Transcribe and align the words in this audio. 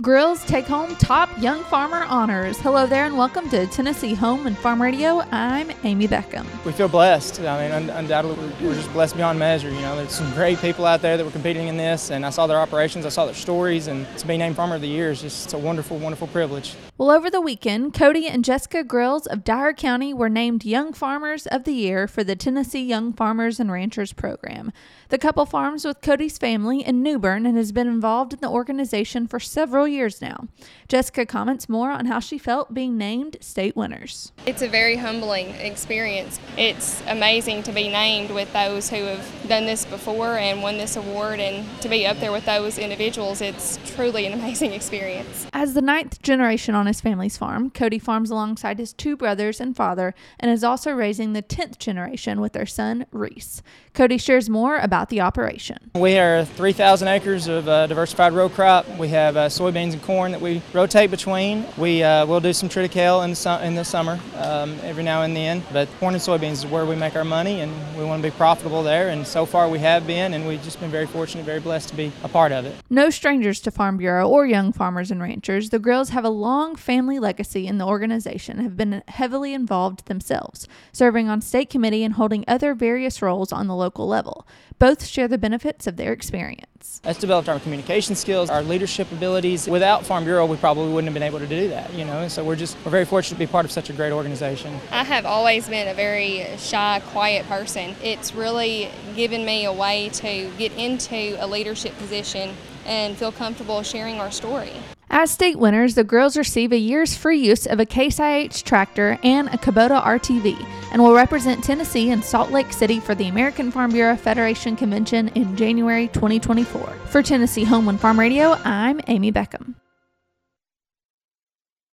Grills 0.00 0.42
take 0.46 0.64
home 0.64 0.96
top 0.96 1.28
young 1.42 1.62
farmer 1.64 2.04
honors. 2.04 2.58
Hello 2.58 2.86
there, 2.86 3.04
and 3.04 3.18
welcome 3.18 3.50
to 3.50 3.66
Tennessee 3.66 4.14
Home 4.14 4.46
and 4.46 4.56
Farm 4.56 4.80
Radio. 4.80 5.20
I'm 5.30 5.70
Amy 5.84 6.08
Beckham. 6.08 6.46
We 6.64 6.72
feel 6.72 6.88
blessed. 6.88 7.40
I 7.40 7.62
mean, 7.62 7.70
un- 7.72 7.90
undoubtedly, 7.90 8.38
we're- 8.38 8.68
we're 8.68 8.74
just 8.74 8.90
blessed 8.94 9.16
beyond 9.16 9.38
measure. 9.38 9.68
You 9.68 9.82
know, 9.82 9.96
there's 9.96 10.12
some 10.12 10.32
great 10.32 10.58
people 10.58 10.86
out 10.86 11.02
there 11.02 11.18
that 11.18 11.24
were 11.24 11.30
competing 11.30 11.68
in 11.68 11.76
this, 11.76 12.10
and 12.10 12.24
I 12.24 12.30
saw 12.30 12.46
their 12.46 12.56
operations, 12.58 13.04
I 13.04 13.10
saw 13.10 13.26
their 13.26 13.34
stories, 13.34 13.88
and 13.88 14.06
to 14.16 14.26
be 14.26 14.38
named 14.38 14.56
Farmer 14.56 14.76
of 14.76 14.80
the 14.80 14.88
Year 14.88 15.10
is 15.10 15.20
just 15.20 15.52
a 15.52 15.58
wonderful, 15.58 15.98
wonderful 15.98 16.28
privilege. 16.28 16.76
Well, 16.96 17.10
over 17.10 17.28
the 17.30 17.40
weekend, 17.40 17.92
Cody 17.92 18.26
and 18.26 18.42
Jessica 18.44 18.82
Grills 18.84 19.26
of 19.26 19.44
Dyer 19.44 19.72
County 19.74 20.14
were 20.14 20.28
named 20.30 20.64
Young 20.64 20.92
Farmers 20.94 21.46
of 21.46 21.64
the 21.64 21.72
Year 21.72 22.06
for 22.08 22.22
the 22.24 22.36
Tennessee 22.36 22.82
Young 22.84 23.12
Farmers 23.12 23.60
and 23.60 23.70
Ranchers 23.72 24.12
program. 24.14 24.72
The 25.08 25.18
couple 25.18 25.44
farms 25.46 25.84
with 25.84 26.00
Cody's 26.02 26.38
family 26.38 26.84
in 26.86 27.02
Newbern 27.02 27.44
and 27.46 27.56
has 27.56 27.72
been 27.72 27.88
involved 27.88 28.32
in 28.32 28.40
the 28.40 28.48
organization 28.50 29.26
for 29.26 29.40
several 29.40 29.88
years 29.90 30.20
now. 30.20 30.48
Jessica 30.88 31.26
comments 31.26 31.68
more 31.68 31.90
on 31.90 32.06
how 32.06 32.20
she 32.20 32.38
felt 32.38 32.74
being 32.74 32.96
named 32.96 33.36
state 33.40 33.76
winners. 33.76 34.32
It's 34.46 34.62
a 34.62 34.68
very 34.68 34.96
humbling 34.96 35.50
experience. 35.50 36.40
It's 36.56 37.02
amazing 37.06 37.62
to 37.64 37.72
be 37.72 37.88
named 37.88 38.30
with 38.30 38.52
those 38.52 38.90
who 38.90 39.04
have 39.04 39.48
done 39.48 39.66
this 39.66 39.84
before 39.84 40.36
and 40.38 40.62
won 40.62 40.78
this 40.78 40.96
award, 40.96 41.40
and 41.40 41.66
to 41.82 41.88
be 41.88 42.06
up 42.06 42.18
there 42.18 42.32
with 42.32 42.46
those 42.46 42.78
individuals, 42.78 43.40
it's 43.40 43.78
truly 43.94 44.26
an 44.26 44.32
amazing 44.32 44.72
experience. 44.80 45.46
As 45.52 45.74
the 45.74 45.82
ninth 45.82 46.22
generation 46.22 46.74
on 46.74 46.86
his 46.86 47.00
family's 47.00 47.36
farm, 47.36 47.70
Cody 47.70 47.98
farms 47.98 48.30
alongside 48.30 48.78
his 48.78 48.92
two 48.92 49.16
brothers 49.16 49.60
and 49.60 49.76
father 49.76 50.14
and 50.38 50.50
is 50.50 50.64
also 50.64 50.92
raising 50.92 51.32
the 51.32 51.42
10th 51.42 51.78
generation 51.78 52.40
with 52.40 52.52
their 52.52 52.66
son, 52.66 53.06
Rhys. 53.12 53.62
Cody 53.92 54.18
shares 54.18 54.48
more 54.48 54.78
about 54.78 55.08
the 55.08 55.20
operation. 55.20 55.90
We 55.94 56.18
are 56.18 56.44
3,000 56.44 57.08
acres 57.08 57.48
of 57.48 57.68
uh, 57.68 57.86
diversified 57.86 58.32
row 58.32 58.48
crop. 58.48 58.88
We 58.98 59.08
have 59.08 59.36
uh, 59.36 59.48
soybeans 59.80 59.92
and 59.92 60.02
corn 60.02 60.32
that 60.32 60.40
we 60.40 60.62
rotate 60.72 61.10
between. 61.10 61.64
We 61.76 62.02
uh, 62.02 62.26
will 62.26 62.40
do 62.40 62.52
some 62.52 62.68
triticale 62.68 63.24
in 63.24 63.30
the, 63.30 63.36
su- 63.36 63.64
in 63.64 63.74
the 63.74 63.84
summer 63.84 64.20
um, 64.36 64.78
every 64.82 65.02
now 65.02 65.22
and 65.22 65.34
then, 65.34 65.62
but 65.72 65.88
corn 65.98 66.14
and 66.14 66.22
soybeans 66.22 66.52
is 66.52 66.66
where 66.66 66.84
we 66.84 66.96
make 66.96 67.16
our 67.16 67.24
money, 67.24 67.60
and 67.60 67.72
we 67.96 68.04
want 68.04 68.22
to 68.22 68.30
be 68.30 68.36
profitable 68.36 68.82
there. 68.82 69.08
And 69.08 69.26
so 69.26 69.46
far, 69.46 69.68
we 69.68 69.78
have 69.80 70.06
been, 70.06 70.34
and 70.34 70.46
we've 70.46 70.62
just 70.62 70.80
been 70.80 70.90
very 70.90 71.06
fortunate, 71.06 71.44
very 71.44 71.60
blessed 71.60 71.88
to 71.90 71.96
be 71.96 72.12
a 72.22 72.28
part 72.28 72.52
of 72.52 72.64
it. 72.64 72.74
No 72.90 73.10
strangers 73.10 73.60
to 73.60 73.70
Farm 73.70 73.96
Bureau 73.96 74.28
or 74.28 74.46
young 74.46 74.72
farmers 74.72 75.10
and 75.10 75.22
ranchers, 75.22 75.70
the 75.70 75.78
Grills 75.78 76.10
have 76.10 76.24
a 76.24 76.30
long 76.30 76.76
family 76.76 77.18
legacy 77.18 77.66
in 77.66 77.78
the 77.78 77.86
organization 77.86 78.58
have 78.58 78.76
been 78.76 79.02
heavily 79.08 79.54
involved 79.54 80.06
themselves, 80.06 80.68
serving 80.92 81.28
on 81.28 81.40
state 81.40 81.70
committee 81.70 82.04
and 82.04 82.14
holding 82.14 82.44
other 82.46 82.74
various 82.74 83.22
roles 83.22 83.52
on 83.52 83.66
the 83.66 83.74
local 83.74 84.06
level. 84.06 84.46
Both 84.78 85.06
share 85.06 85.28
the 85.28 85.38
benefits 85.38 85.86
of 85.86 85.96
their 85.96 86.12
experience. 86.12 86.69
That's 87.02 87.18
developed 87.18 87.48
our 87.48 87.58
communication 87.60 88.14
skills, 88.14 88.50
our 88.50 88.62
leadership 88.62 89.10
abilities. 89.12 89.66
Without 89.66 90.04
Farm 90.04 90.24
Bureau, 90.24 90.44
we 90.44 90.56
probably 90.56 90.92
wouldn't 90.92 91.08
have 91.08 91.14
been 91.14 91.22
able 91.22 91.38
to 91.38 91.46
do 91.46 91.68
that, 91.68 91.92
you 91.94 92.04
know. 92.04 92.20
And 92.20 92.32
so 92.32 92.44
we're 92.44 92.56
just 92.56 92.76
we're 92.84 92.90
very 92.90 93.04
fortunate 93.04 93.36
to 93.36 93.38
be 93.38 93.46
part 93.46 93.64
of 93.64 93.70
such 93.70 93.90
a 93.90 93.92
great 93.92 94.12
organization. 94.12 94.78
I 94.90 95.04
have 95.04 95.24
always 95.24 95.68
been 95.68 95.88
a 95.88 95.94
very 95.94 96.46
shy, 96.58 97.02
quiet 97.08 97.46
person. 97.46 97.94
It's 98.02 98.34
really 98.34 98.90
given 99.14 99.44
me 99.44 99.64
a 99.64 99.72
way 99.72 100.10
to 100.14 100.50
get 100.58 100.72
into 100.72 101.36
a 101.38 101.46
leadership 101.46 101.96
position 101.96 102.54
and 102.84 103.16
feel 103.16 103.32
comfortable 103.32 103.82
sharing 103.82 104.20
our 104.20 104.30
story. 104.30 104.72
As 105.10 105.30
state 105.30 105.58
winners, 105.58 105.96
the 105.96 106.04
Grills 106.04 106.36
receive 106.36 106.72
a 106.72 106.78
year's 106.78 107.16
free 107.16 107.38
use 107.38 107.66
of 107.66 107.80
a 107.80 107.86
Case 107.86 108.20
IH 108.20 108.62
tractor 108.64 109.18
and 109.22 109.48
a 109.48 109.58
Kubota 109.58 110.02
RTV 110.02 110.56
and 110.92 111.02
will 111.02 111.14
represent 111.14 111.62
Tennessee 111.62 112.10
in 112.10 112.22
Salt 112.22 112.50
Lake 112.50 112.72
City 112.72 113.00
for 113.00 113.14
the 113.14 113.28
American 113.28 113.70
Farm 113.70 113.92
Bureau 113.92 114.16
Federation 114.16 114.76
Convention 114.76 115.28
in 115.28 115.56
January 115.56 116.08
2024. 116.08 116.80
For 117.06 117.22
Tennessee 117.22 117.64
Home 117.64 117.88
and 117.88 118.00
Farm 118.00 118.18
Radio, 118.18 118.52
I'm 118.64 119.00
Amy 119.06 119.32
Beckham. 119.32 119.74